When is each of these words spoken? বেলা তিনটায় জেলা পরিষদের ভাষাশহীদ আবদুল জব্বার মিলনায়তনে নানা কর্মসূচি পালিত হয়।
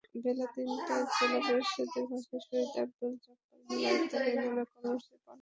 বেলা 0.23 0.45
তিনটায় 0.55 1.05
জেলা 1.15 1.39
পরিষদের 1.47 2.03
ভাষাশহীদ 2.11 2.69
আবদুল 2.81 3.13
জব্বার 3.23 3.59
মিলনায়তনে 3.67 4.31
নানা 4.39 4.63
কর্মসূচি 4.71 5.15
পালিত 5.17 5.27
হয়। 5.27 5.39